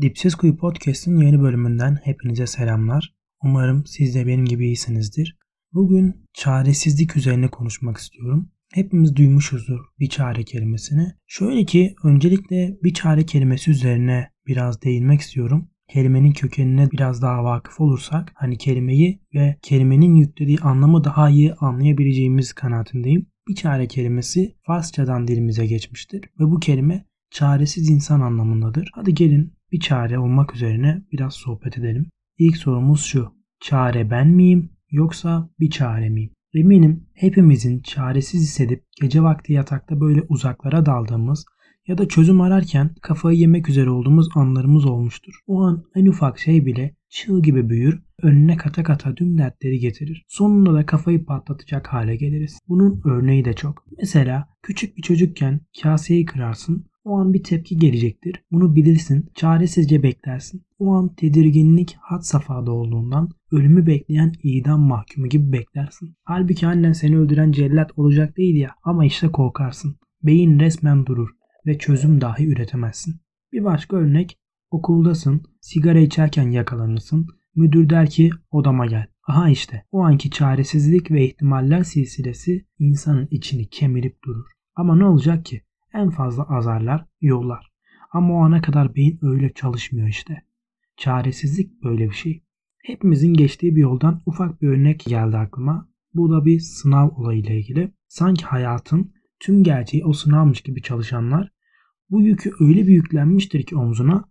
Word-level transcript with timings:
Dipsiz 0.00 0.34
Kuyu 0.34 0.56
Podcast'ın 0.56 1.16
yeni 1.16 1.40
bölümünden 1.40 1.98
hepinize 2.04 2.46
selamlar. 2.46 3.14
Umarım 3.44 3.86
siz 3.86 4.14
de 4.14 4.26
benim 4.26 4.44
gibi 4.44 4.66
iyisinizdir. 4.66 5.38
Bugün 5.72 6.24
çaresizlik 6.32 7.16
üzerine 7.16 7.48
konuşmak 7.48 7.96
istiyorum. 7.96 8.50
Hepimiz 8.72 9.16
duymuşuzdur 9.16 9.80
bir 9.98 10.08
çare 10.08 10.42
kelimesini. 10.42 11.12
Şöyle 11.26 11.64
ki 11.64 11.94
öncelikle 12.04 12.78
bir 12.82 12.94
çare 12.94 13.26
kelimesi 13.26 13.70
üzerine 13.70 14.30
biraz 14.46 14.82
değinmek 14.82 15.20
istiyorum. 15.20 15.68
Kelimenin 15.88 16.32
kökenine 16.32 16.90
biraz 16.90 17.22
daha 17.22 17.44
vakıf 17.44 17.80
olursak 17.80 18.32
hani 18.34 18.58
kelimeyi 18.58 19.22
ve 19.34 19.58
kelimenin 19.62 20.14
yüklediği 20.14 20.58
anlamı 20.58 21.04
daha 21.04 21.30
iyi 21.30 21.54
anlayabileceğimiz 21.54 22.52
kanaatindeyim. 22.52 23.26
Bir 23.48 23.54
çare 23.54 23.88
kelimesi 23.88 24.56
Farsçadan 24.66 25.28
dilimize 25.28 25.66
geçmiştir 25.66 26.20
ve 26.20 26.44
bu 26.44 26.60
kelime 26.60 27.04
çaresiz 27.30 27.90
insan 27.90 28.20
anlamındadır. 28.20 28.90
Hadi 28.94 29.14
gelin 29.14 29.59
bir 29.72 29.80
çare 29.80 30.18
olmak 30.18 30.54
üzerine 30.54 31.02
biraz 31.12 31.34
sohbet 31.34 31.78
edelim. 31.78 32.06
İlk 32.38 32.56
sorumuz 32.56 33.04
şu. 33.04 33.32
Çare 33.60 34.10
ben 34.10 34.28
miyim 34.28 34.70
yoksa 34.90 35.50
bir 35.60 35.70
çare 35.70 36.08
miyim? 36.08 36.30
Eminim 36.54 37.06
hepimizin 37.14 37.80
çaresiz 37.80 38.42
hissedip 38.42 38.84
gece 39.00 39.22
vakti 39.22 39.52
yatakta 39.52 40.00
böyle 40.00 40.22
uzaklara 40.28 40.86
daldığımız 40.86 41.44
ya 41.86 41.98
da 41.98 42.08
çözüm 42.08 42.40
ararken 42.40 42.94
kafayı 43.02 43.38
yemek 43.38 43.68
üzere 43.68 43.90
olduğumuz 43.90 44.28
anlarımız 44.34 44.86
olmuştur. 44.86 45.32
O 45.46 45.62
an 45.62 45.84
en 45.94 46.06
ufak 46.06 46.38
şey 46.38 46.66
bile 46.66 46.96
çığ 47.08 47.42
gibi 47.42 47.68
büyür, 47.68 48.02
önüne 48.22 48.56
kata 48.56 48.82
kata 48.82 49.14
tüm 49.14 49.38
dertleri 49.38 49.78
getirir. 49.78 50.24
Sonunda 50.28 50.74
da 50.74 50.86
kafayı 50.86 51.24
patlatacak 51.24 51.86
hale 51.86 52.16
geliriz. 52.16 52.58
Bunun 52.68 53.02
örneği 53.04 53.44
de 53.44 53.52
çok. 53.52 53.84
Mesela 53.98 54.48
küçük 54.62 54.96
bir 54.96 55.02
çocukken 55.02 55.60
kaseyi 55.82 56.24
kırarsın, 56.24 56.89
o 57.10 57.18
an 57.18 57.34
bir 57.34 57.42
tepki 57.42 57.76
gelecektir. 57.76 58.44
Bunu 58.52 58.76
bilirsin, 58.76 59.30
çaresizce 59.34 60.02
beklersin. 60.02 60.62
O 60.78 60.92
an 60.92 61.14
tedirginlik 61.14 61.96
had 62.00 62.20
safhada 62.20 62.72
olduğundan 62.72 63.28
ölümü 63.52 63.86
bekleyen 63.86 64.32
idam 64.42 64.80
mahkumu 64.80 65.26
gibi 65.26 65.52
beklersin. 65.52 66.16
Halbuki 66.24 66.66
annen 66.66 66.92
seni 66.92 67.18
öldüren 67.18 67.52
cellat 67.52 67.98
olacak 67.98 68.36
değil 68.36 68.56
ya 68.56 68.70
ama 68.82 69.04
işte 69.04 69.28
korkarsın. 69.28 69.96
Beyin 70.22 70.60
resmen 70.60 71.06
durur 71.06 71.28
ve 71.66 71.78
çözüm 71.78 72.20
dahi 72.20 72.46
üretemezsin. 72.46 73.20
Bir 73.52 73.64
başka 73.64 73.96
örnek 73.96 74.38
okuldasın, 74.70 75.42
sigara 75.60 75.98
içerken 75.98 76.50
yakalanırsın. 76.50 77.26
Müdür 77.54 77.90
der 77.90 78.10
ki 78.10 78.30
odama 78.50 78.86
gel. 78.86 79.06
Aha 79.28 79.48
işte 79.48 79.84
o 79.92 80.00
anki 80.00 80.30
çaresizlik 80.30 81.10
ve 81.10 81.24
ihtimaller 81.24 81.82
silsilesi 81.82 82.66
insanın 82.78 83.28
içini 83.30 83.68
kemirip 83.68 84.24
durur. 84.24 84.46
Ama 84.74 84.96
ne 84.96 85.04
olacak 85.04 85.44
ki? 85.44 85.62
En 85.94 86.10
fazla 86.10 86.42
azarlar, 86.42 87.06
yollar. 87.20 87.70
Ama 88.12 88.34
o 88.34 88.42
ana 88.42 88.62
kadar 88.62 88.94
beyin 88.94 89.18
öyle 89.22 89.52
çalışmıyor 89.52 90.08
işte. 90.08 90.42
Çaresizlik 90.96 91.82
böyle 91.84 92.08
bir 92.08 92.14
şey. 92.14 92.42
Hepimizin 92.82 93.34
geçtiği 93.34 93.76
bir 93.76 93.80
yoldan 93.80 94.22
ufak 94.26 94.62
bir 94.62 94.68
örnek 94.68 95.00
geldi 95.00 95.36
aklıma. 95.36 95.88
Bu 96.14 96.30
da 96.30 96.44
bir 96.44 96.60
sınav 96.60 97.08
olayıyla 97.08 97.54
ilgili. 97.54 97.92
Sanki 98.08 98.44
hayatın 98.44 99.12
tüm 99.40 99.62
gerçeği 99.62 100.04
o 100.04 100.12
sınavmış 100.12 100.60
gibi 100.60 100.82
çalışanlar 100.82 101.52
bu 102.10 102.22
yükü 102.22 102.50
öyle 102.60 102.86
bir 102.86 102.92
yüklenmiştir 102.92 103.62
ki 103.62 103.76
omzuna 103.76 104.24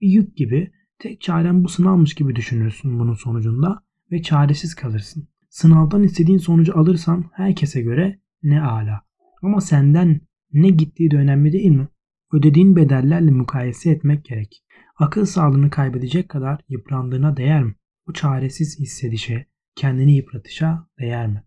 bir 0.00 0.08
yük 0.08 0.36
gibi 0.36 0.72
tek 0.98 1.20
çaren 1.20 1.64
bu 1.64 1.68
sınavmış 1.68 2.14
gibi 2.14 2.36
düşünürsün 2.36 2.98
bunun 2.98 3.14
sonucunda 3.14 3.82
ve 4.12 4.22
çaresiz 4.22 4.74
kalırsın. 4.74 5.28
Sınavdan 5.48 6.02
istediğin 6.02 6.38
sonucu 6.38 6.78
alırsan 6.78 7.24
herkese 7.32 7.82
göre 7.82 8.20
ne 8.42 8.62
ala. 8.62 9.02
Ama 9.42 9.60
senden 9.60 10.20
ne 10.56 10.68
gittiği 10.68 11.10
de 11.10 11.16
önemli 11.16 11.52
değil 11.52 11.70
mi? 11.70 11.88
Ödediğin 12.32 12.76
bedellerle 12.76 13.30
mukayese 13.30 13.90
etmek 13.90 14.24
gerek. 14.24 14.64
Akıl 14.96 15.24
sağlığını 15.24 15.70
kaybedecek 15.70 16.28
kadar 16.28 16.60
yıprandığına 16.68 17.36
değer 17.36 17.64
mi? 17.64 17.74
Bu 18.06 18.12
çaresiz 18.12 18.78
hissedişe, 18.78 19.46
kendini 19.74 20.16
yıpratışa 20.16 20.88
değer 20.98 21.26
mi? 21.26 21.42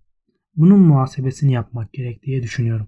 Bunun 0.55 0.79
muhasebesini 0.79 1.51
yapmak 1.51 1.93
gerek 1.93 2.23
diye 2.23 2.43
düşünüyorum. 2.43 2.87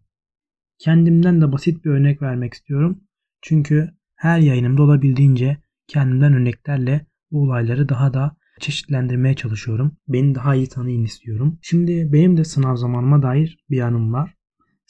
Kendimden 0.78 1.42
de 1.42 1.52
basit 1.52 1.86
bir 1.86 1.90
örnek 1.90 2.22
vermek 2.22 2.54
istiyorum. 2.54 3.04
Çünkü 3.42 3.90
her 4.16 4.40
yayınımda 4.40 4.84
olabildiğince 4.84 5.58
kendimden 5.88 6.34
örneklerle 6.34 7.06
bu 7.32 7.42
olayları 7.42 7.90
daha 7.90 8.14
da 8.14 8.38
çeşitlendirmeye 8.60 9.36
çalışıyorum. 9.36 9.98
Beni 10.08 10.36
daha 10.36 10.56
iyi 10.56 10.70
tanıyın 10.70 11.04
istiyorum. 11.04 11.60
Şimdi 11.62 12.14
benim 12.14 12.38
de 12.38 12.44
sınav 12.44 12.76
zamanıma 12.76 13.24
dair 13.24 13.58
bir 13.70 13.82
anım 13.82 14.14
var. 14.14 14.41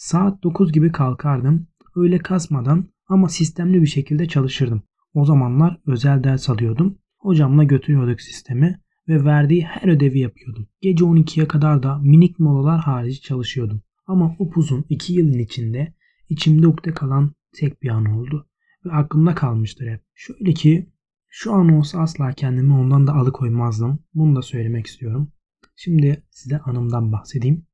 Saat 0.01 0.43
9 0.43 0.71
gibi 0.71 0.91
kalkardım. 0.91 1.67
Öyle 1.95 2.17
kasmadan 2.17 2.89
ama 3.07 3.29
sistemli 3.29 3.81
bir 3.81 3.87
şekilde 3.87 4.27
çalışırdım. 4.27 4.83
O 5.13 5.25
zamanlar 5.25 5.81
özel 5.87 6.23
ders 6.23 6.49
alıyordum. 6.49 6.97
Hocamla 7.17 7.63
götürüyorduk 7.63 8.21
sistemi 8.21 8.79
ve 9.07 9.25
verdiği 9.25 9.65
her 9.65 9.87
ödevi 9.87 10.19
yapıyordum. 10.19 10.67
Gece 10.81 11.03
12'ye 11.03 11.47
kadar 11.47 11.83
da 11.83 11.97
minik 11.97 12.39
molalar 12.39 12.79
harici 12.79 13.21
çalışıyordum. 13.21 13.81
Ama 14.07 14.35
upuzun 14.39 14.85
2 14.89 15.13
yılın 15.13 15.39
içinde 15.39 15.93
içimde 16.29 16.67
ukde 16.67 16.93
kalan 16.93 17.35
tek 17.53 17.83
bir 17.83 17.89
an 17.89 18.05
oldu. 18.05 18.49
Ve 18.85 18.91
aklımda 18.91 19.35
kalmıştır 19.35 19.87
hep. 19.87 20.01
Şöyle 20.13 20.53
ki 20.53 20.89
şu 21.27 21.53
an 21.53 21.69
olsa 21.69 21.99
asla 21.99 22.33
kendimi 22.33 22.73
ondan 22.73 23.07
da 23.07 23.13
alıkoymazdım. 23.13 23.99
Bunu 24.13 24.35
da 24.35 24.41
söylemek 24.41 24.87
istiyorum. 24.87 25.31
Şimdi 25.75 26.23
size 26.31 26.59
anımdan 26.59 27.11
bahsedeyim. 27.11 27.65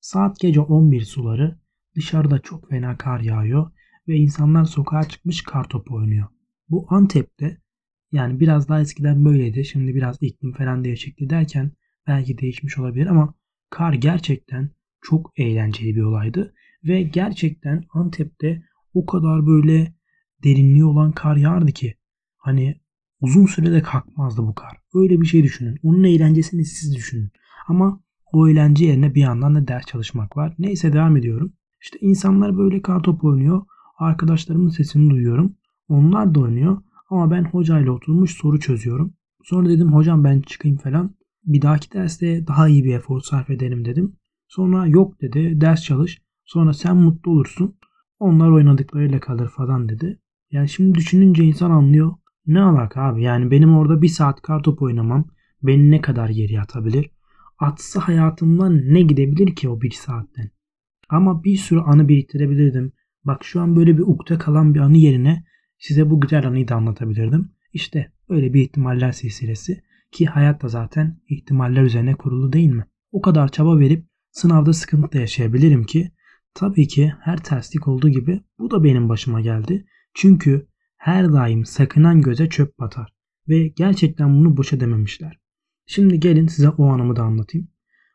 Saat 0.00 0.40
gece 0.40 0.60
11 0.60 1.00
suları 1.00 1.61
Dışarıda 1.96 2.38
çok 2.38 2.70
fena 2.70 2.96
kar 2.96 3.20
yağıyor 3.20 3.70
ve 4.08 4.16
insanlar 4.16 4.64
sokağa 4.64 5.08
çıkmış 5.08 5.42
kar 5.42 5.68
topu 5.68 5.94
oynuyor. 5.94 6.28
Bu 6.68 6.86
Antep'te 6.88 7.58
yani 8.12 8.40
biraz 8.40 8.68
daha 8.68 8.80
eskiden 8.80 9.24
böyleydi. 9.24 9.64
Şimdi 9.64 9.94
biraz 9.94 10.16
iklim 10.20 10.52
falan 10.52 10.84
değişikliği 10.84 11.30
derken 11.30 11.72
belki 12.06 12.38
değişmiş 12.38 12.78
olabilir 12.78 13.06
ama 13.06 13.34
kar 13.70 13.92
gerçekten 13.92 14.70
çok 15.00 15.32
eğlenceli 15.36 15.96
bir 15.96 16.02
olaydı. 16.02 16.54
Ve 16.84 17.02
gerçekten 17.02 17.84
Antep'te 17.92 18.62
o 18.94 19.06
kadar 19.06 19.46
böyle 19.46 19.94
derinliği 20.44 20.84
olan 20.84 21.12
kar 21.12 21.36
yağardı 21.36 21.72
ki 21.72 21.96
hani 22.36 22.80
uzun 23.20 23.46
sürede 23.46 23.82
kalkmazdı 23.82 24.42
bu 24.42 24.54
kar. 24.54 24.76
Öyle 24.94 25.20
bir 25.20 25.26
şey 25.26 25.42
düşünün. 25.42 25.78
Onun 25.82 26.04
eğlencesini 26.04 26.64
siz 26.64 26.96
düşünün. 26.96 27.30
Ama 27.68 28.00
o 28.32 28.48
eğlence 28.48 28.84
yerine 28.84 29.14
bir 29.14 29.20
yandan 29.20 29.54
da 29.54 29.68
ders 29.68 29.86
çalışmak 29.86 30.36
var. 30.36 30.54
Neyse 30.58 30.92
devam 30.92 31.16
ediyorum. 31.16 31.52
İşte 31.82 31.98
insanlar 32.00 32.58
böyle 32.58 32.82
kartop 32.82 33.24
oynuyor. 33.24 33.62
Arkadaşlarımın 33.98 34.68
sesini 34.68 35.10
duyuyorum. 35.10 35.56
Onlar 35.88 36.34
da 36.34 36.40
oynuyor. 36.40 36.82
Ama 37.10 37.30
ben 37.30 37.44
hocayla 37.44 37.92
oturmuş 37.92 38.36
soru 38.36 38.60
çözüyorum. 38.60 39.14
Sonra 39.44 39.68
dedim 39.68 39.92
hocam 39.92 40.24
ben 40.24 40.40
çıkayım 40.40 40.78
falan. 40.78 41.14
Bir 41.44 41.62
dahaki 41.62 41.92
derste 41.92 42.46
daha 42.46 42.68
iyi 42.68 42.84
bir 42.84 42.94
efor 42.94 43.20
sarf 43.20 43.50
edelim 43.50 43.84
dedim. 43.84 44.16
Sonra 44.48 44.86
yok 44.86 45.20
dedi 45.20 45.60
ders 45.60 45.82
çalış. 45.82 46.22
Sonra 46.44 46.72
sen 46.72 46.96
mutlu 46.96 47.30
olursun. 47.30 47.74
Onlar 48.18 48.50
oynadıklarıyla 48.50 49.20
kalır 49.20 49.48
falan 49.48 49.88
dedi. 49.88 50.20
Yani 50.50 50.68
şimdi 50.68 50.94
düşününce 50.94 51.44
insan 51.44 51.70
anlıyor. 51.70 52.12
Ne 52.46 52.60
alaka 52.60 53.02
abi 53.02 53.22
yani 53.22 53.50
benim 53.50 53.76
orada 53.76 54.02
bir 54.02 54.08
saat 54.08 54.42
kartop 54.42 54.82
oynamam 54.82 55.24
beni 55.62 55.90
ne 55.90 56.00
kadar 56.00 56.28
geri 56.28 56.60
atabilir? 56.60 57.10
Atsa 57.58 58.08
hayatımdan 58.08 58.76
ne 58.76 59.02
gidebilir 59.02 59.54
ki 59.54 59.68
o 59.68 59.80
bir 59.80 59.90
saatten? 59.90 60.50
Ama 61.12 61.44
bir 61.44 61.56
sürü 61.56 61.80
anı 61.80 62.08
biriktirebilirdim. 62.08 62.92
Bak 63.24 63.44
şu 63.44 63.60
an 63.60 63.76
böyle 63.76 63.96
bir 63.98 64.02
ukde 64.02 64.38
kalan 64.38 64.74
bir 64.74 64.80
anı 64.80 64.96
yerine 64.96 65.44
size 65.78 66.10
bu 66.10 66.20
güzel 66.20 66.46
anıyı 66.46 66.68
da 66.68 66.74
anlatabilirdim. 66.74 67.52
İşte 67.72 68.12
öyle 68.28 68.54
bir 68.54 68.62
ihtimaller 68.62 69.12
silsilesi 69.12 69.82
ki 70.12 70.26
hayat 70.26 70.62
da 70.62 70.68
zaten 70.68 71.20
ihtimaller 71.28 71.82
üzerine 71.82 72.14
kurulu 72.14 72.52
değil 72.52 72.70
mi? 72.70 72.86
O 73.10 73.20
kadar 73.20 73.48
çaba 73.48 73.78
verip 73.78 74.06
sınavda 74.30 74.72
sıkıntı 74.72 75.12
da 75.12 75.20
yaşayabilirim 75.20 75.84
ki 75.84 76.12
tabii 76.54 76.88
ki 76.88 77.12
her 77.20 77.36
terslik 77.36 77.88
olduğu 77.88 78.08
gibi 78.08 78.40
bu 78.58 78.70
da 78.70 78.84
benim 78.84 79.08
başıma 79.08 79.40
geldi. 79.40 79.86
Çünkü 80.14 80.66
her 80.96 81.32
daim 81.32 81.64
sakınan 81.64 82.22
göze 82.22 82.48
çöp 82.48 82.78
batar 82.78 83.12
ve 83.48 83.68
gerçekten 83.68 84.34
bunu 84.34 84.56
boşa 84.56 84.80
dememişler. 84.80 85.40
Şimdi 85.86 86.20
gelin 86.20 86.46
size 86.46 86.68
o 86.68 86.86
anımı 86.86 87.16
da 87.16 87.22
anlatayım. 87.22 87.68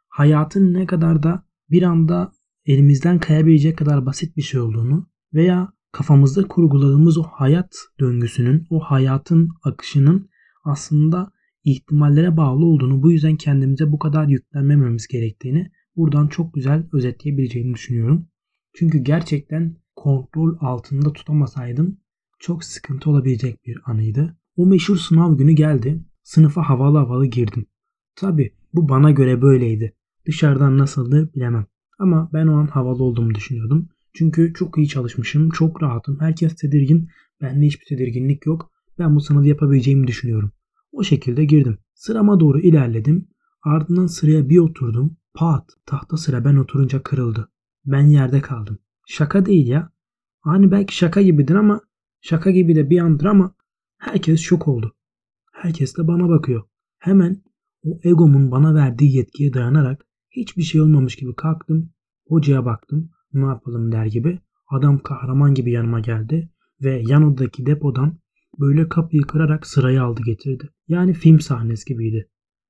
Hayatın 0.09 0.73
ne 0.73 0.85
kadar 0.85 1.23
da 1.23 1.43
bir 1.69 1.83
anda 1.83 2.36
elimizden 2.67 3.19
kayabilecek 3.19 3.77
kadar 3.77 4.05
basit 4.05 4.37
bir 4.37 4.41
şey 4.41 4.59
olduğunu 4.59 5.09
veya 5.33 5.73
kafamızda 5.91 6.47
kurguladığımız 6.47 7.17
o 7.17 7.23
hayat 7.23 7.75
döngüsünün, 7.99 8.67
o 8.69 8.79
hayatın 8.79 9.49
akışının 9.63 10.29
aslında 10.63 11.31
ihtimallere 11.63 12.37
bağlı 12.37 12.65
olduğunu, 12.65 13.03
bu 13.03 13.11
yüzden 13.11 13.35
kendimize 13.35 13.91
bu 13.91 13.99
kadar 13.99 14.27
yüklenmememiz 14.27 15.07
gerektiğini 15.07 15.71
buradan 15.95 16.27
çok 16.27 16.53
güzel 16.53 16.87
özetleyebileceğimi 16.93 17.73
düşünüyorum. 17.73 18.27
Çünkü 18.73 18.97
gerçekten 18.97 19.77
kontrol 19.95 20.57
altında 20.59 21.13
tutamasaydım 21.13 21.97
çok 22.39 22.63
sıkıntı 22.63 23.09
olabilecek 23.09 23.65
bir 23.65 23.77
anıydı. 23.85 24.37
O 24.55 24.65
meşhur 24.65 24.97
sınav 24.97 25.37
günü 25.37 25.51
geldi. 25.51 26.05
Sınıfa 26.23 26.69
havalı 26.69 26.97
havalı 26.97 27.25
girdim. 27.25 27.65
Tabi 28.15 28.53
bu 28.73 28.89
bana 28.89 29.11
göre 29.11 29.41
böyleydi. 29.41 29.93
Dışarıdan 30.25 30.77
nasıldı 30.77 31.31
bilemem. 31.35 31.65
Ama 31.97 32.29
ben 32.33 32.47
o 32.47 32.57
an 32.57 32.67
havalı 32.67 33.03
olduğumu 33.03 33.35
düşünüyordum. 33.35 33.89
Çünkü 34.13 34.53
çok 34.53 34.77
iyi 34.77 34.87
çalışmışım, 34.87 35.49
çok 35.49 35.83
rahatım. 35.83 36.19
Herkes 36.19 36.55
tedirgin. 36.55 37.09
Bende 37.41 37.65
hiçbir 37.65 37.85
tedirginlik 37.85 38.45
yok. 38.45 38.71
Ben 38.99 39.15
bu 39.15 39.21
sınavı 39.21 39.47
yapabileceğimi 39.47 40.07
düşünüyorum. 40.07 40.51
O 40.91 41.03
şekilde 41.03 41.45
girdim. 41.45 41.77
Sırama 41.93 42.39
doğru 42.39 42.59
ilerledim. 42.59 43.27
Ardından 43.63 44.07
sıraya 44.07 44.49
bir 44.49 44.57
oturdum. 44.57 45.17
Pat 45.33 45.69
tahta 45.85 46.17
sıra 46.17 46.45
ben 46.45 46.55
oturunca 46.55 47.03
kırıldı. 47.03 47.51
Ben 47.85 48.07
yerde 48.07 48.41
kaldım. 48.41 48.79
Şaka 49.07 49.45
değil 49.45 49.67
ya. 49.67 49.91
Hani 50.41 50.71
belki 50.71 50.95
şaka 50.95 51.21
gibidir 51.21 51.55
ama 51.55 51.81
şaka 52.21 52.51
gibi 52.51 52.75
de 52.75 52.89
bir 52.89 52.99
andır 52.99 53.25
ama 53.25 53.55
herkes 53.97 54.39
şok 54.39 54.67
oldu. 54.67 54.95
Herkes 55.53 55.97
de 55.97 56.07
bana 56.07 56.29
bakıyor. 56.29 56.63
Hemen 56.99 57.43
o 57.83 57.99
egomun 58.03 58.51
bana 58.51 58.75
verdiği 58.75 59.15
yetkiye 59.15 59.53
dayanarak 59.53 60.06
hiçbir 60.41 60.63
şey 60.63 60.81
olmamış 60.81 61.15
gibi 61.15 61.35
kalktım. 61.35 61.89
Hocaya 62.27 62.65
baktım. 62.65 63.09
Ne 63.33 63.45
yapalım 63.45 63.91
der 63.91 64.05
gibi. 64.05 64.39
Adam 64.67 64.99
kahraman 64.99 65.53
gibi 65.53 65.71
yanıma 65.71 65.99
geldi 65.99 66.49
ve 66.83 67.03
yan 67.07 67.23
odadaki 67.23 67.65
depodan 67.65 68.17
böyle 68.59 68.89
kapıyı 68.89 69.21
kırarak 69.21 69.67
sırayı 69.67 70.03
aldı 70.03 70.21
getirdi. 70.25 70.69
Yani 70.87 71.13
film 71.13 71.39
sahnesi 71.39 71.93
gibiydi. 71.93 72.29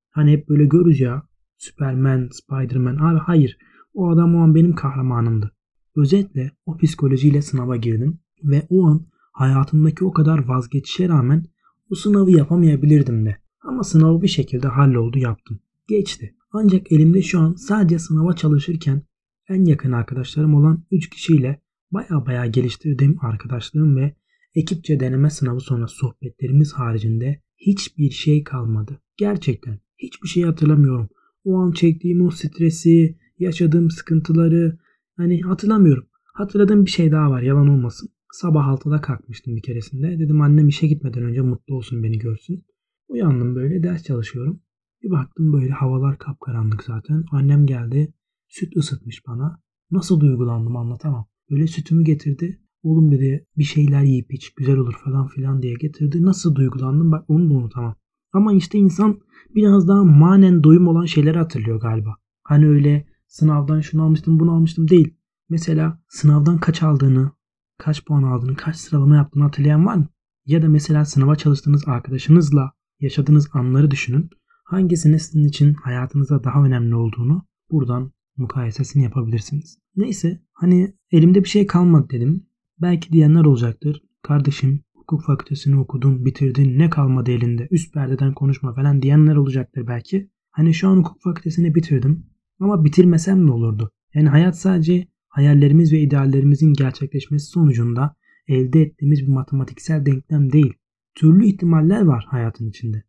Hani 0.09 0.31
hep 0.31 0.49
böyle 0.49 0.65
görürüz 0.65 0.99
ya. 0.99 1.23
Superman, 1.57 2.29
Spiderman. 2.31 2.97
Abi 2.97 3.19
hayır. 3.19 3.57
O 3.93 4.09
adam 4.09 4.35
o 4.35 4.39
an 4.39 4.55
benim 4.55 4.75
kahramanımdı. 4.75 5.51
Özetle 5.95 6.51
o 6.65 6.77
psikolojiyle 6.77 7.41
sınava 7.41 7.75
girdim 7.75 8.19
ve 8.43 8.67
o 8.69 8.87
an 8.87 9.07
hayatımdaki 9.31 10.05
o 10.05 10.13
kadar 10.13 10.47
vazgeçişe 10.47 11.09
rağmen 11.09 11.45
bu 11.89 11.95
sınavı 11.95 12.31
yapamayabilirdim 12.31 13.25
de. 13.25 13.37
Ama 13.61 13.83
sınavı 13.83 14.21
bir 14.21 14.27
şekilde 14.27 14.67
halloldu 14.67 15.19
yaptım. 15.19 15.59
Geçti. 15.87 16.35
Ancak 16.51 16.91
elimde 16.91 17.21
şu 17.21 17.39
an 17.39 17.53
sadece 17.53 17.99
sınava 17.99 18.35
çalışırken 18.35 19.01
en 19.49 19.65
yakın 19.65 19.91
arkadaşlarım 19.91 20.55
olan 20.55 20.83
3 20.91 21.09
kişiyle 21.09 21.61
baya 21.91 22.25
baya 22.25 22.45
geliştirdiğim 22.45 23.25
arkadaşlarım 23.25 23.95
ve 23.95 24.15
ekipçe 24.55 24.99
deneme 24.99 25.29
sınavı 25.29 25.59
sonra 25.59 25.87
sohbetlerimiz 25.87 26.73
haricinde 26.73 27.41
hiçbir 27.57 28.09
şey 28.09 28.43
kalmadı. 28.43 29.01
Gerçekten 29.17 29.79
hiçbir 29.97 30.27
şey 30.27 30.43
hatırlamıyorum. 30.43 31.09
O 31.43 31.57
an 31.57 31.71
çektiğim 31.71 32.25
o 32.25 32.31
stresi, 32.31 33.17
yaşadığım 33.39 33.91
sıkıntıları 33.91 34.77
hani 35.17 35.41
hatırlamıyorum. 35.41 36.07
Hatırladığım 36.33 36.85
bir 36.85 36.91
şey 36.91 37.11
daha 37.11 37.31
var 37.31 37.41
yalan 37.41 37.67
olmasın. 37.67 38.09
Sabah 38.31 38.67
6'da 38.67 39.01
kalkmıştım 39.01 39.55
bir 39.55 39.61
keresinde. 39.61 40.19
Dedim 40.19 40.41
annem 40.41 40.67
işe 40.67 40.87
gitmeden 40.87 41.23
önce 41.23 41.41
mutlu 41.41 41.75
olsun 41.75 42.03
beni 42.03 42.17
görsün. 42.19 42.65
Uyandım 43.07 43.55
böyle 43.55 43.83
ders 43.83 44.03
çalışıyorum. 44.03 44.61
Bir 45.03 45.09
baktım 45.09 45.53
böyle 45.53 45.71
havalar 45.71 46.17
kapkaranlık 46.17 46.83
zaten. 46.83 47.23
Annem 47.31 47.65
geldi 47.65 48.13
süt 48.47 48.77
ısıtmış 48.77 49.27
bana. 49.27 49.61
Nasıl 49.91 50.19
duygulandım 50.19 50.77
anlatamam. 50.77 51.27
Böyle 51.51 51.67
sütümü 51.67 52.03
getirdi. 52.03 52.61
Oğlum 52.83 53.11
dedi 53.11 53.45
bir 53.57 53.63
şeyler 53.63 54.03
yiyip 54.03 54.33
iç 54.33 54.53
güzel 54.53 54.77
olur 54.77 54.93
falan 55.03 55.27
filan 55.27 55.61
diye 55.61 55.73
getirdi. 55.73 56.25
Nasıl 56.25 56.55
duygulandım 56.55 57.11
bak 57.11 57.25
onu 57.27 57.49
da 57.49 57.53
unutamam. 57.53 57.95
Ama 58.33 58.53
işte 58.53 58.77
insan 58.77 59.19
biraz 59.55 59.87
daha 59.87 60.03
manen 60.03 60.63
doyum 60.63 60.87
olan 60.87 61.05
şeyleri 61.05 61.37
hatırlıyor 61.37 61.81
galiba. 61.81 62.15
Hani 62.43 62.67
öyle 62.67 63.07
sınavdan 63.27 63.81
şunu 63.81 64.03
almıştım 64.03 64.39
bunu 64.39 64.51
almıştım 64.51 64.87
değil. 64.87 65.13
Mesela 65.49 66.01
sınavdan 66.07 66.57
kaç 66.57 66.83
aldığını, 66.83 67.31
kaç 67.77 68.05
puan 68.05 68.23
aldığını, 68.23 68.55
kaç 68.55 68.75
sıralama 68.75 69.15
yaptığını 69.15 69.43
hatırlayan 69.43 69.85
var 69.85 69.95
mı? 69.95 70.07
Ya 70.45 70.61
da 70.61 70.67
mesela 70.67 71.05
sınava 71.05 71.35
çalıştığınız 71.35 71.87
arkadaşınızla 71.87 72.71
yaşadığınız 72.99 73.49
anları 73.53 73.91
düşünün. 73.91 74.29
Hangisinin 74.67 75.17
sizin 75.17 75.43
için 75.43 75.73
hayatınızda 75.73 76.43
daha 76.43 76.65
önemli 76.65 76.95
olduğunu 76.95 77.45
buradan 77.71 78.11
mukayesesini 78.37 79.03
yapabilirsiniz. 79.03 79.77
Neyse 79.95 80.41
hani 80.53 80.93
elimde 81.11 81.43
bir 81.43 81.49
şey 81.49 81.67
kalmadı 81.67 82.07
dedim. 82.11 82.45
Belki 82.81 83.11
diyenler 83.11 83.45
olacaktır. 83.45 84.03
Kardeşim 84.21 84.83
hukuk 84.93 85.23
fakültesini 85.23 85.79
okudun, 85.79 86.25
bitirdin, 86.25 86.79
ne 86.79 86.89
kalmadı 86.89 87.31
elinde, 87.31 87.67
üst 87.71 87.93
perdeden 87.93 88.33
konuşma 88.33 88.73
falan 88.73 89.01
diyenler 89.01 89.35
olacaktır 89.35 89.87
belki. 89.87 90.29
Hani 90.51 90.73
şu 90.73 90.87
an 90.87 90.97
hukuk 90.97 91.21
fakültesini 91.21 91.75
bitirdim 91.75 92.25
ama 92.59 92.83
bitirmesem 92.83 93.47
de 93.47 93.51
olurdu. 93.51 93.91
Yani 94.13 94.29
hayat 94.29 94.57
sadece 94.57 95.07
hayallerimiz 95.27 95.93
ve 95.93 95.99
ideallerimizin 95.99 96.73
gerçekleşmesi 96.73 97.45
sonucunda 97.45 98.15
elde 98.47 98.81
ettiğimiz 98.81 99.21
bir 99.21 99.31
matematiksel 99.31 100.05
denklem 100.05 100.51
değil. 100.51 100.73
Türlü 101.15 101.45
ihtimaller 101.45 102.01
var 102.01 102.25
hayatın 102.29 102.69
içinde. 102.69 103.03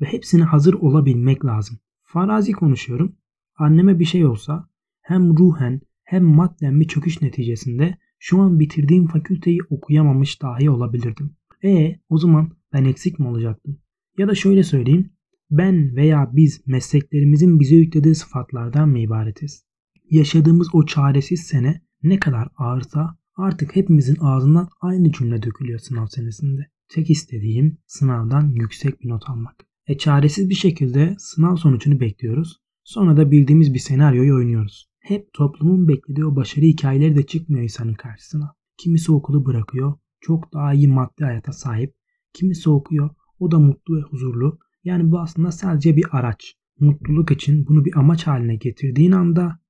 Ve 0.00 0.06
hepsine 0.06 0.42
hazır 0.42 0.74
olabilmek 0.74 1.44
lazım. 1.44 1.78
Farazi 2.02 2.52
konuşuyorum. 2.52 3.16
Anneme 3.56 3.98
bir 3.98 4.04
şey 4.04 4.26
olsa 4.26 4.68
hem 5.00 5.38
ruhen 5.38 5.80
hem 6.04 6.24
madden 6.24 6.80
bir 6.80 6.88
çöküş 6.88 7.22
neticesinde 7.22 7.98
şu 8.18 8.40
an 8.40 8.60
bitirdiğim 8.60 9.06
fakülteyi 9.06 9.58
okuyamamış 9.70 10.42
dahi 10.42 10.70
olabilirdim. 10.70 11.36
E 11.64 12.00
o 12.08 12.18
zaman 12.18 12.50
ben 12.72 12.84
eksik 12.84 13.18
mi 13.18 13.28
olacaktım? 13.28 13.78
Ya 14.18 14.28
da 14.28 14.34
şöyle 14.34 14.62
söyleyeyim. 14.62 15.10
Ben 15.50 15.96
veya 15.96 16.30
biz 16.32 16.66
mesleklerimizin 16.66 17.60
bize 17.60 17.76
yüklediği 17.76 18.14
sıfatlardan 18.14 18.88
mı 18.88 18.98
ibaretiz? 18.98 19.64
Yaşadığımız 20.10 20.68
o 20.72 20.86
çaresiz 20.86 21.40
sene 21.40 21.82
ne 22.02 22.18
kadar 22.18 22.48
ağırsa 22.56 23.18
artık 23.36 23.76
hepimizin 23.76 24.16
ağzından 24.20 24.68
aynı 24.80 25.12
cümle 25.12 25.42
dökülüyor 25.42 25.78
sınav 25.78 26.06
senesinde. 26.06 26.70
Tek 26.88 27.10
istediğim 27.10 27.78
sınavdan 27.86 28.48
yüksek 28.48 29.00
bir 29.00 29.08
not 29.08 29.30
almak. 29.30 29.67
E 29.88 29.98
çaresiz 29.98 30.50
bir 30.50 30.54
şekilde 30.54 31.14
sınav 31.18 31.56
sonucunu 31.56 32.00
bekliyoruz. 32.00 32.60
Sonra 32.84 33.16
da 33.16 33.30
bildiğimiz 33.30 33.74
bir 33.74 33.78
senaryoyu 33.78 34.34
oynuyoruz. 34.34 34.90
Hep 34.98 35.32
toplumun 35.32 35.88
beklediği 35.88 36.24
o 36.24 36.36
başarı 36.36 36.64
hikayeleri 36.64 37.16
de 37.16 37.26
çıkmıyor 37.26 37.62
insanın 37.62 37.94
karşısına. 37.94 38.54
Kimisi 38.76 39.12
okulu 39.12 39.46
bırakıyor, 39.46 39.94
çok 40.20 40.52
daha 40.52 40.74
iyi 40.74 40.88
maddi 40.88 41.24
hayata 41.24 41.52
sahip. 41.52 41.94
Kimisi 42.32 42.70
okuyor, 42.70 43.10
o 43.38 43.50
da 43.50 43.58
mutlu 43.58 43.96
ve 43.96 44.00
huzurlu. 44.00 44.58
Yani 44.84 45.10
bu 45.10 45.20
aslında 45.20 45.52
sadece 45.52 45.96
bir 45.96 46.04
araç. 46.10 46.54
Mutluluk 46.80 47.30
için 47.30 47.66
bunu 47.66 47.84
bir 47.84 47.98
amaç 47.98 48.26
haline 48.26 48.56
getirdiğin 48.56 49.12
anda 49.12 49.60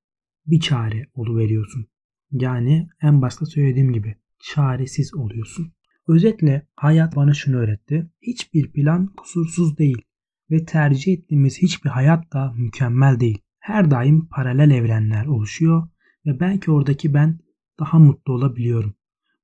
bir 0.45 0.59
çare 0.59 1.05
veriyorsun. 1.17 1.87
Yani 2.31 2.87
en 3.01 3.21
başta 3.21 3.45
söylediğim 3.45 3.93
gibi 3.93 4.15
çaresiz 4.39 5.15
oluyorsun. 5.15 5.71
Özetle 6.07 6.67
hayat 6.75 7.15
bana 7.15 7.33
şunu 7.33 7.55
öğretti. 7.55 8.11
Hiçbir 8.21 8.71
plan 8.71 9.07
kusursuz 9.07 9.77
değil 9.77 10.08
ve 10.51 10.65
tercih 10.65 11.13
ettiğimiz 11.13 11.57
hiçbir 11.57 11.89
hayat 11.89 12.33
da 12.33 12.53
mükemmel 12.57 13.19
değil. 13.19 13.41
Her 13.59 13.91
daim 13.91 14.27
paralel 14.27 14.71
evrenler 14.71 15.25
oluşuyor 15.25 15.87
ve 16.25 16.39
belki 16.39 16.71
oradaki 16.71 17.13
ben 17.13 17.39
daha 17.79 17.99
mutlu 17.99 18.33
olabiliyorum. 18.33 18.93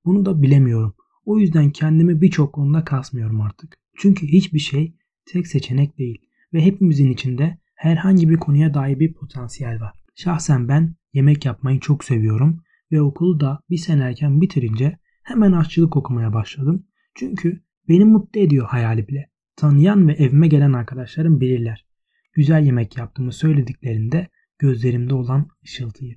Bunu 0.05 0.25
da 0.25 0.41
bilemiyorum. 0.41 0.95
O 1.25 1.39
yüzden 1.39 1.69
kendimi 1.69 2.21
birçok 2.21 2.53
konuda 2.53 2.83
kasmıyorum 2.83 3.41
artık. 3.41 3.77
Çünkü 3.97 4.27
hiçbir 4.27 4.59
şey 4.59 4.95
tek 5.25 5.47
seçenek 5.47 5.97
değil 5.97 6.17
ve 6.53 6.65
hepimizin 6.65 7.11
içinde 7.11 7.59
herhangi 7.75 8.29
bir 8.29 8.37
konuya 8.37 8.73
dair 8.73 8.99
bir 8.99 9.13
potansiyel 9.13 9.81
var. 9.81 9.93
Şahsen 10.15 10.67
ben 10.67 10.95
yemek 11.13 11.45
yapmayı 11.45 11.79
çok 11.79 12.03
seviyorum 12.03 12.63
ve 12.91 13.01
okulu 13.01 13.39
da 13.39 13.59
bir 13.69 13.77
sene 13.77 14.03
erken 14.03 14.41
bitirince 14.41 14.99
hemen 15.23 15.51
aşçılık 15.51 15.97
okumaya 15.97 16.33
başladım. 16.33 16.87
Çünkü 17.15 17.63
beni 17.89 18.05
mutlu 18.05 18.39
ediyor 18.39 18.67
hayali 18.67 19.07
bile. 19.07 19.29
Tanıyan 19.55 20.07
ve 20.07 20.13
evime 20.13 20.47
gelen 20.47 20.73
arkadaşlarım 20.73 21.41
bilirler. 21.41 21.85
Güzel 22.33 22.65
yemek 22.65 22.97
yaptığımı 22.97 23.31
söylediklerinde 23.31 24.27
gözlerimde 24.59 25.13
olan 25.13 25.47
ışıltıyı. 25.63 26.15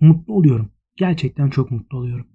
Mutlu 0.00 0.34
oluyorum. 0.34 0.72
Gerçekten 0.96 1.50
çok 1.50 1.70
mutlu 1.70 1.98
oluyorum. 1.98 2.26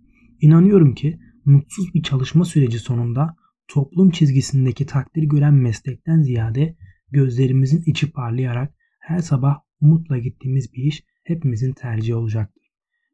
İnanıyorum 0.41 0.95
ki 0.95 1.19
mutsuz 1.45 1.93
bir 1.93 2.03
çalışma 2.03 2.45
süreci 2.45 2.79
sonunda 2.79 3.35
toplum 3.67 4.09
çizgisindeki 4.11 4.85
takdir 4.85 5.23
gören 5.23 5.53
meslekten 5.53 6.21
ziyade 6.21 6.77
gözlerimizin 7.11 7.83
içi 7.85 8.11
parlayarak 8.11 8.73
her 8.99 9.19
sabah 9.19 9.59
umutla 9.81 10.17
gittiğimiz 10.17 10.73
bir 10.73 10.83
iş 10.83 11.03
hepimizin 11.23 11.73
tercihi 11.73 12.15
olacaktır. 12.15 12.63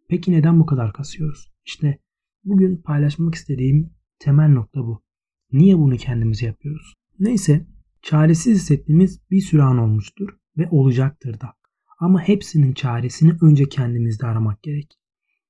Peki 0.10 0.32
neden 0.32 0.60
bu 0.60 0.66
kadar 0.66 0.94
kasıyoruz? 0.94 1.52
İşte 1.66 2.00
bugün 2.44 2.78
paylaşmak 2.78 3.36
istediğim 3.36 3.90
temel 4.20 4.50
nokta 4.50 4.80
bu. 4.80 5.04
Niye 5.52 5.78
bunu 5.78 5.98
kendimize 5.98 6.46
yapıyoruz? 6.46 6.94
Neyse 7.20 7.68
çaresiz 8.02 8.60
hissettiğimiz 8.60 9.22
bir 9.32 9.42
süre 9.42 9.62
an 9.62 9.78
olmuştur 9.78 10.30
ve 10.58 10.68
olacaktır 10.72 11.40
da. 11.42 11.54
Ama 12.00 12.22
hepsinin 12.22 12.74
çaresini 12.74 13.34
önce 13.42 13.70
kendimizde 13.70 14.28
aramak 14.28 14.64
gerek. 14.64 15.00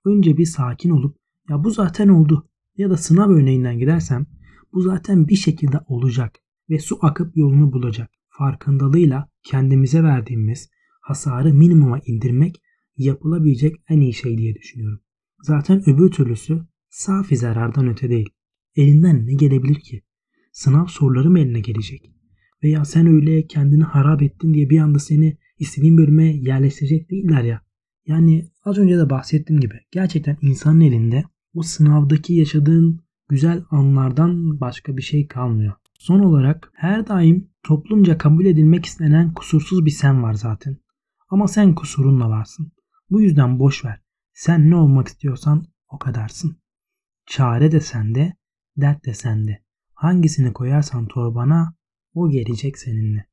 Önce 0.06 0.38
bir 0.38 0.46
sakin 0.46 0.90
olup 0.90 1.18
ya 1.50 1.64
bu 1.64 1.72
zaten 1.72 2.08
oldu 2.08 2.50
ya 2.78 2.90
da 2.90 2.98
sınav 2.98 3.30
örneğinden 3.30 3.80
gidersem 3.80 4.26
bu 4.74 4.82
zaten 4.82 5.28
bir 5.28 5.36
şekilde 5.36 5.80
olacak 5.88 6.36
ve 6.70 6.80
su 6.80 7.00
akıp 7.02 7.38
yolunu 7.38 7.74
bulacak. 7.74 8.12
Farkındalığıyla 8.30 9.30
kendimize 9.44 10.04
verdiğimiz 10.04 10.70
hasarı 11.02 11.54
minimuma 11.54 12.00
indirmek 12.06 12.62
yapılabilecek 12.98 13.76
en 13.90 14.00
iyi 14.00 14.14
şey 14.14 14.38
diye 14.38 14.56
düşünüyorum. 14.56 15.00
Zaten 15.42 15.90
öbür 15.90 16.12
türlüsü 16.12 16.68
safi 16.90 17.38
zarardan 17.38 17.88
öte 17.88 18.10
değil. 18.10 18.30
Elinden 18.76 19.28
ne 19.28 19.34
gelebilir 19.34 19.80
ki? 19.80 20.04
Sınav 20.58 20.86
soruları 20.86 21.30
mı 21.30 21.40
eline 21.40 21.60
gelecek? 21.60 22.12
Veya 22.64 22.86
sen 22.86 23.08
öyle 23.08 23.48
kendini 23.48 23.84
harap 23.84 24.22
ettin 24.22 24.54
diye 24.54 24.70
bir 24.70 24.80
anda 24.80 25.00
seni 25.00 25.38
istediğin 25.60 25.98
bölüme 25.98 26.36
yerleştirecek 26.36 27.10
değiller 27.10 27.44
ya. 27.44 27.62
Yani 28.06 28.52
az 28.66 28.78
önce 28.78 28.98
de 28.98 29.10
bahsettiğim 29.10 29.60
gibi 29.60 29.80
gerçekten 29.92 30.38
insanın 30.42 30.82
elinde 30.82 31.24
o 31.54 31.62
sınavdaki 31.62 32.34
yaşadığın 32.34 33.00
güzel 33.30 33.64
anlardan 33.70 34.60
başka 34.60 34.98
bir 34.98 35.02
şey 35.02 35.28
kalmıyor. 35.28 35.74
Son 36.00 36.20
olarak 36.20 36.72
her 36.76 37.08
daim 37.08 37.50
toplumca 37.64 38.18
kabul 38.18 38.46
edilmek 38.46 38.86
istenen 38.86 39.34
kusursuz 39.34 39.86
bir 39.86 39.92
sen 39.92 40.24
var 40.24 40.34
zaten. 40.34 40.78
Ama 41.30 41.48
sen 41.48 41.76
kusurunla 41.76 42.30
varsın. 42.30 42.72
Bu 43.10 43.22
yüzden 43.22 43.60
boş 43.60 43.86
ver. 43.86 44.02
Sen 44.34 44.70
ne 44.70 44.76
olmak 44.76 45.08
istiyorsan 45.08 45.66
o 45.90 46.00
kadarsın. 46.00 46.58
Çare 47.26 47.72
de 47.72 47.80
sende, 47.80 48.34
dert 48.78 49.06
de 49.06 49.14
sende. 49.14 49.67
Hangisini 49.98 50.54
koyarsan 50.54 51.06
torbana 51.06 51.76
o 52.14 52.30
gelecek 52.30 52.78
seninle. 52.78 53.26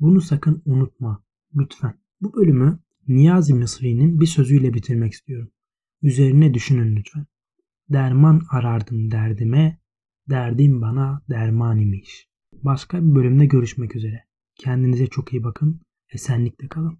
Bunu 0.00 0.20
sakın 0.20 0.62
unutma. 0.64 1.24
Lütfen. 1.54 1.94
Bu 2.20 2.34
bölümü 2.34 2.78
Niyazi 3.08 3.54
Mısri'nin 3.54 4.20
bir 4.20 4.26
sözüyle 4.26 4.74
bitirmek 4.74 5.12
istiyorum. 5.12 5.50
Üzerine 6.02 6.54
düşünün 6.54 6.96
lütfen. 6.96 7.26
Derman 7.88 8.42
arardım 8.50 9.10
derdime, 9.10 9.78
derdim 10.30 10.80
bana 10.80 11.22
derman 11.30 11.78
imiş. 11.78 12.28
Başka 12.52 13.02
bir 13.02 13.14
bölümde 13.14 13.46
görüşmek 13.46 13.96
üzere. 13.96 14.24
Kendinize 14.54 15.06
çok 15.06 15.32
iyi 15.32 15.44
bakın, 15.44 15.80
esenlikle 16.12 16.68
kalın. 16.68 16.98